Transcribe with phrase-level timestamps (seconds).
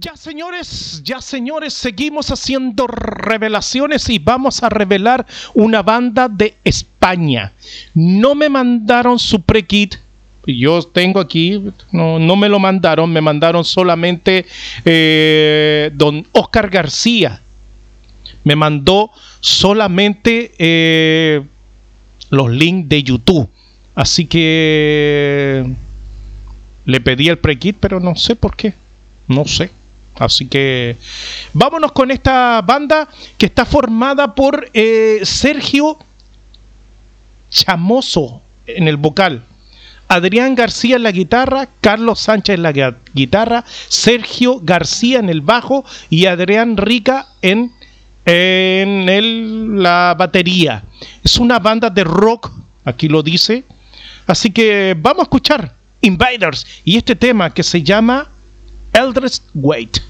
[0.00, 7.52] Ya señores, ya señores, seguimos haciendo revelaciones y vamos a revelar una banda de España.
[7.94, 9.94] No me mandaron su pre-kit,
[10.44, 11.62] yo tengo aquí,
[11.92, 14.46] no, no, me lo mandaron, me mandaron solamente
[14.84, 17.40] eh, don Oscar García.
[18.42, 21.40] Me mandó solamente eh,
[22.30, 23.48] los links de YouTube.
[23.94, 25.72] Así que
[26.84, 28.74] le pedí el pre-kit, pero no sé por qué.
[29.28, 29.70] No sé.
[30.16, 30.96] Así que
[31.52, 35.98] vámonos con esta banda que está formada por eh, Sergio
[37.50, 39.44] Chamoso en el vocal,
[40.08, 42.72] Adrián García en la guitarra, Carlos Sánchez en la
[43.14, 47.72] guitarra, Sergio García en el bajo y Adrián Rica en,
[48.24, 50.82] en el, la batería.
[51.22, 52.50] Es una banda de rock,
[52.84, 53.64] aquí lo dice.
[54.26, 58.28] Así que vamos a escuchar Invaders y este tema que se llama
[58.94, 60.00] Eldritch Wait.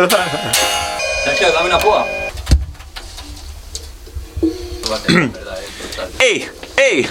[1.24, 2.06] Sergio, dame una púa.
[6.18, 6.48] ¡Ey!
[6.76, 7.06] ¡Ey!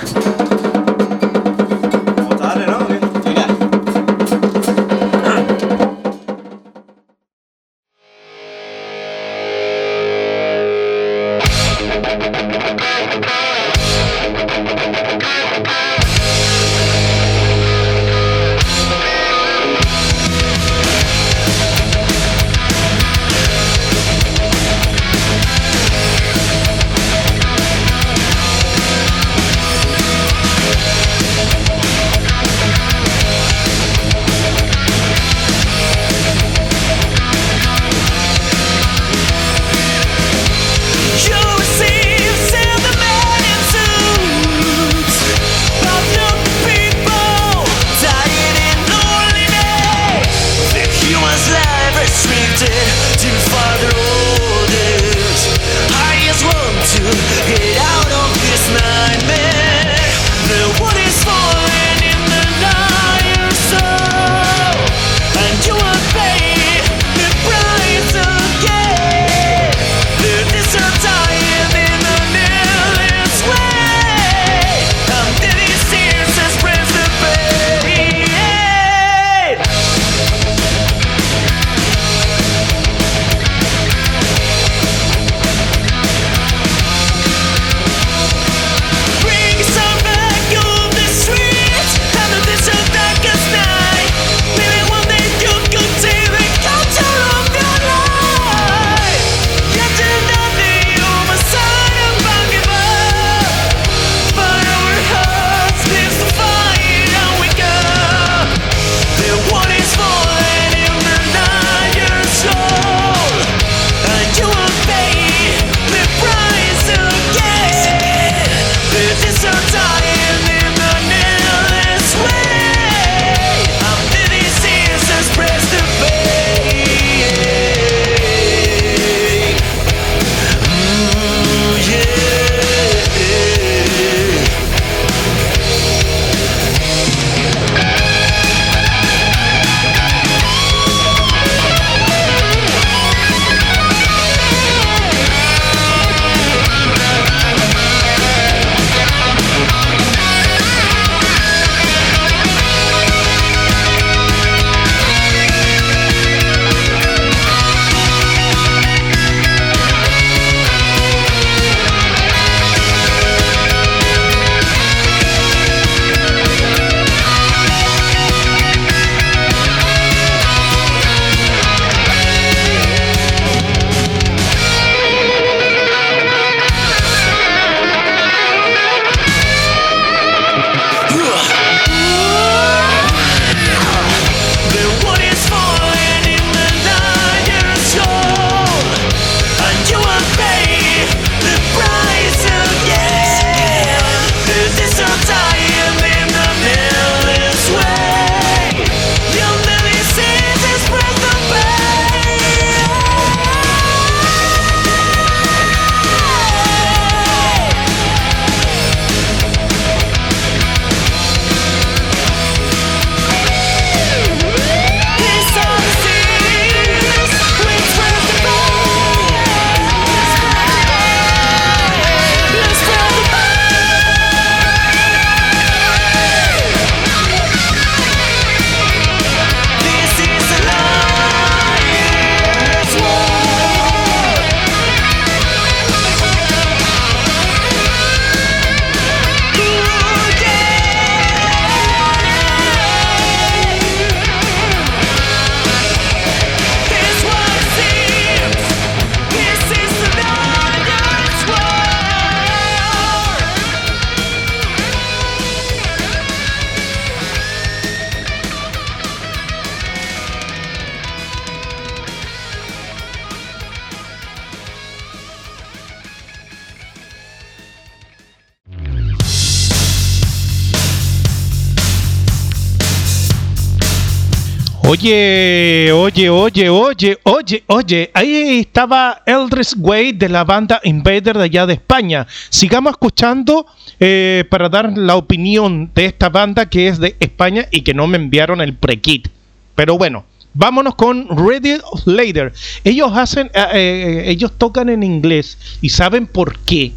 [274.91, 281.43] Oye, oye, oye, oye, oye, oye, ahí estaba Eldris Wade de la banda Invader de
[281.43, 282.25] allá de España.
[282.49, 283.67] Sigamos escuchando
[283.99, 288.07] eh, para dar la opinión de esta banda que es de España y que no
[288.07, 289.27] me enviaron el pre-kit.
[289.75, 290.25] Pero bueno,
[290.55, 292.51] vámonos con Ready Later.
[292.83, 296.93] Ellos hacen, eh, eh, ellos tocan en inglés y saben por qué.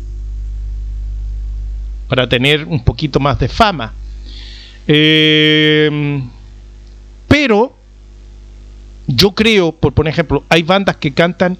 [2.08, 3.92] Para tener un poquito más de fama.
[4.88, 6.22] Eh,
[7.28, 7.81] pero
[9.14, 11.58] yo creo, por, por ejemplo, hay bandas que cantan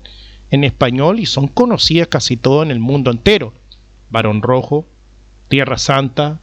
[0.50, 3.52] en español y son conocidas casi todo en el mundo entero.
[4.10, 4.86] Barón Rojo,
[5.48, 6.38] Tierra Santa,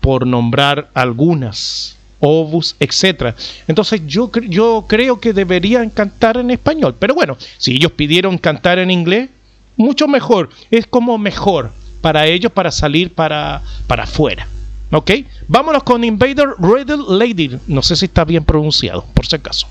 [0.00, 3.34] por nombrar algunas, Obus, etcétera.
[3.68, 6.94] Entonces yo, yo creo que deberían cantar en español.
[6.98, 9.28] Pero bueno, si ellos pidieron cantar en inglés,
[9.76, 10.50] mucho mejor.
[10.70, 14.46] Es como mejor para ellos para salir para, para afuera.
[14.90, 15.10] ¿Ok?
[15.48, 17.58] Vámonos con Invader Riddle Lady.
[17.66, 19.66] No sé si está bien pronunciado, por si acaso.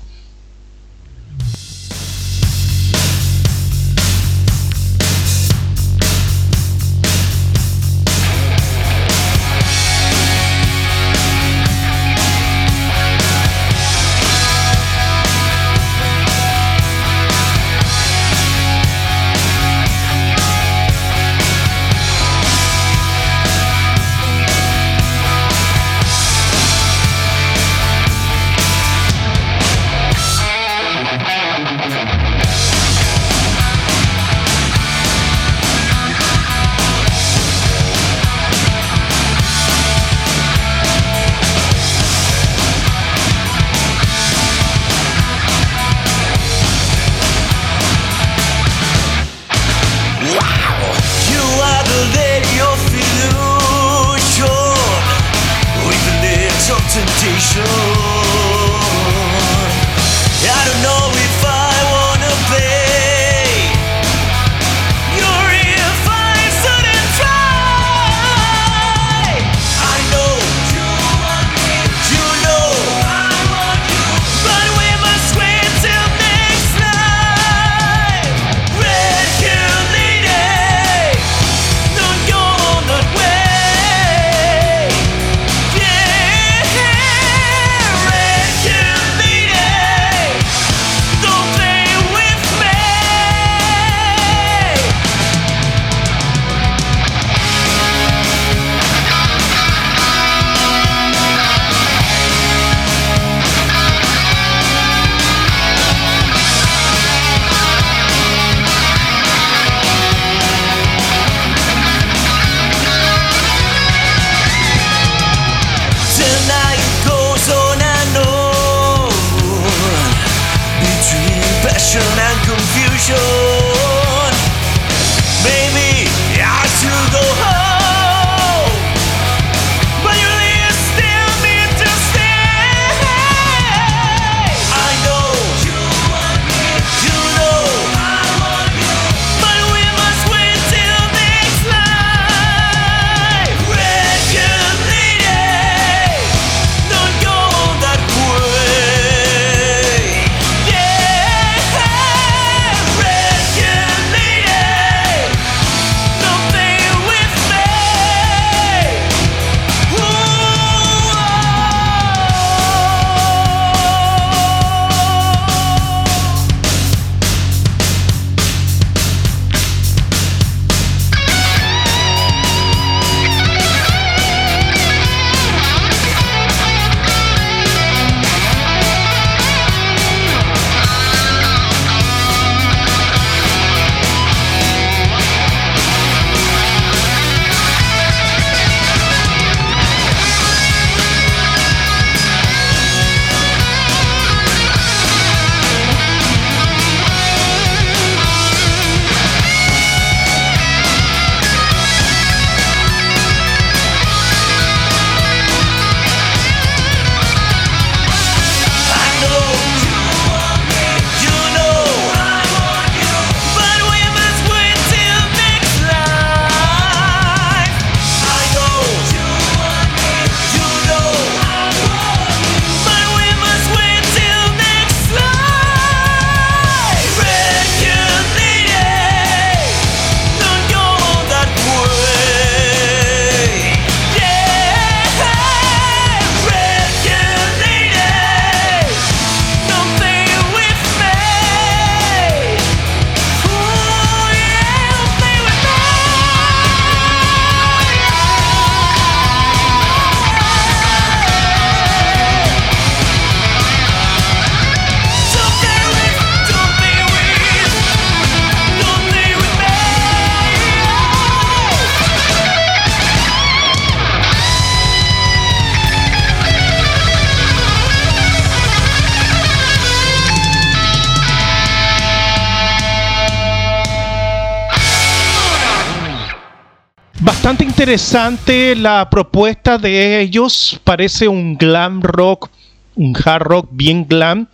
[277.84, 280.80] Interesante la propuesta de ellos.
[280.84, 282.48] Parece un glam rock,
[282.94, 284.48] un hard rock bien glam.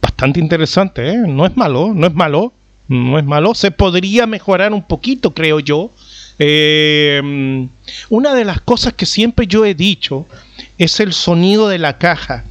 [0.00, 1.18] Bastante interesante, ¿eh?
[1.18, 2.54] No es malo, no es malo,
[2.88, 3.54] no es malo.
[3.54, 5.90] Se podría mejorar un poquito, creo yo.
[6.38, 7.68] Eh,
[8.08, 10.26] una de las cosas que siempre yo he dicho
[10.78, 12.44] es el sonido de la caja.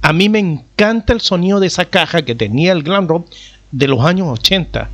[0.00, 3.26] A mí me encanta el sonido de esa caja que tenía el glam rock
[3.72, 4.88] de los años 80.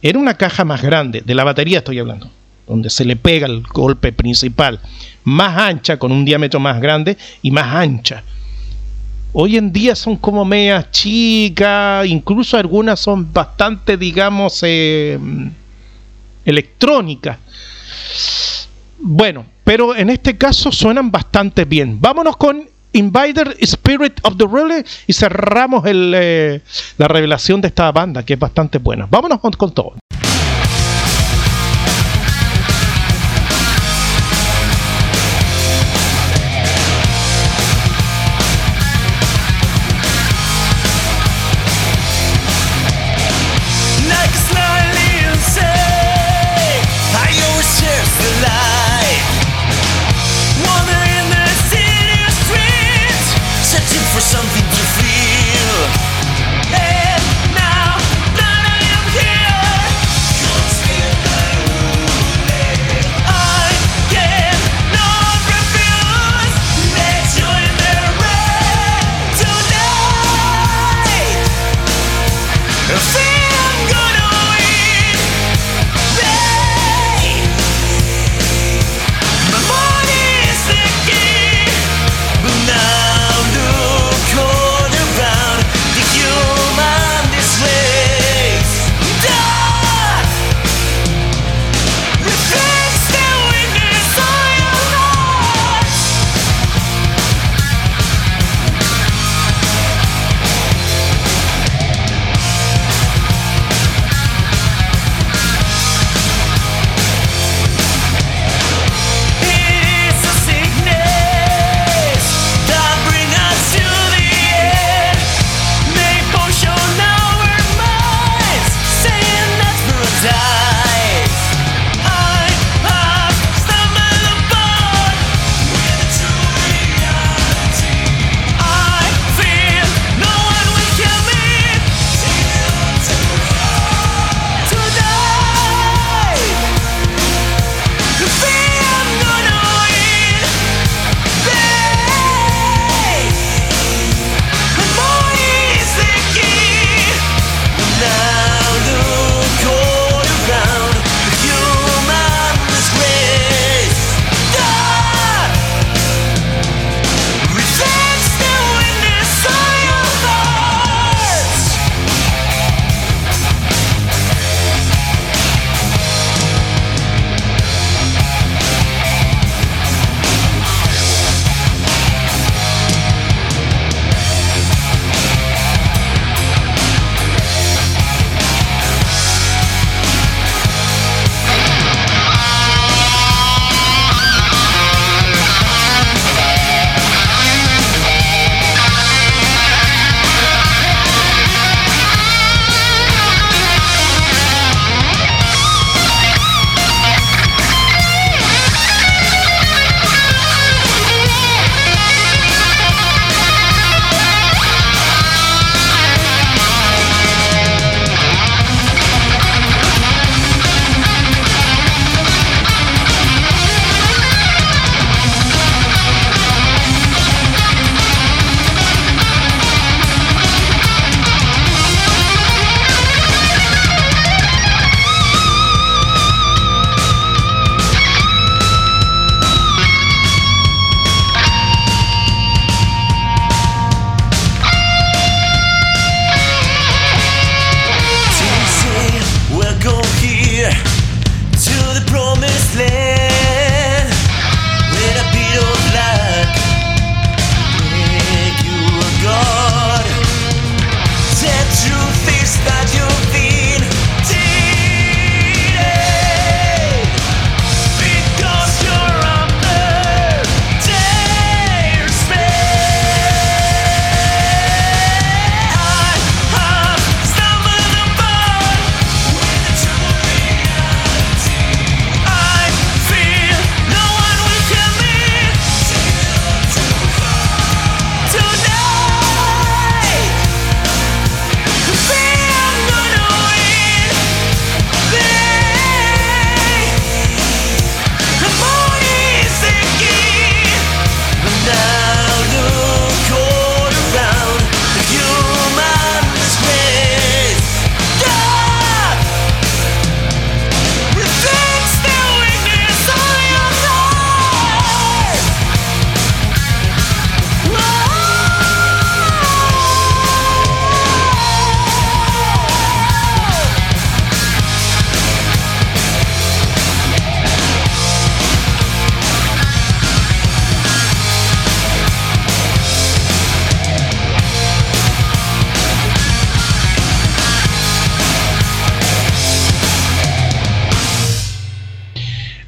[0.00, 2.30] Era una caja más grande, de la batería estoy hablando
[2.68, 4.80] donde se le pega el golpe principal,
[5.24, 8.22] más ancha, con un diámetro más grande y más ancha.
[9.32, 15.18] Hoy en día son como medias chicas, incluso algunas son bastante, digamos, eh,
[16.44, 17.38] electrónicas.
[18.98, 22.00] Bueno, pero en este caso suenan bastante bien.
[22.00, 26.60] Vámonos con Invader Spirit of the Relay y cerramos eh,
[26.96, 29.06] la revelación de esta banda que es bastante buena.
[29.10, 29.94] Vámonos con todo.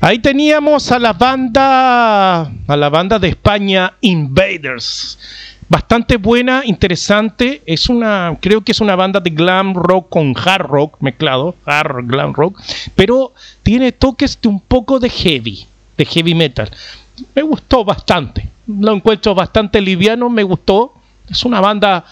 [0.03, 5.19] Ahí teníamos a la banda, a la banda de España, Invaders.
[5.69, 7.61] Bastante buena, interesante.
[7.67, 12.07] Es una, creo que es una banda de glam rock con hard rock mezclado, hard
[12.07, 12.59] glam rock,
[12.95, 15.67] pero tiene toques de un poco de heavy,
[15.99, 16.71] de heavy metal.
[17.35, 18.49] Me gustó bastante.
[18.67, 20.95] Lo encuentro bastante liviano, me gustó.
[21.29, 22.07] Es una banda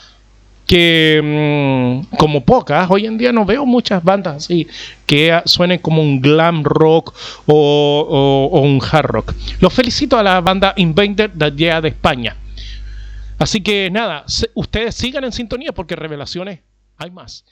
[0.68, 4.68] que mm, como pocas, hoy en día no veo muchas bandas así
[5.06, 7.14] que suenen como un glam rock
[7.46, 9.34] o, o un hard rock.
[9.60, 12.36] Los felicito a la banda Invader de allá de España.
[13.38, 16.60] Así que nada, ustedes sigan en sintonía porque revelaciones
[16.98, 17.46] hay más.